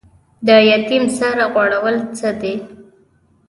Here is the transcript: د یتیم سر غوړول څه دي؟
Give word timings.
د 0.47 0.49
یتیم 0.69 1.03
سر 1.17 1.35
غوړول 1.53 1.95
څه 2.17 2.29
دي؟ 2.41 2.55